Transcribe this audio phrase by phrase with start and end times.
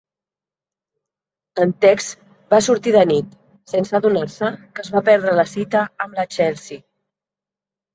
[1.65, 2.07] En Tex
[2.55, 3.37] va sortir de nit,
[3.75, 6.87] sense adonar-se que es va perdre la cita amb la Chelsee.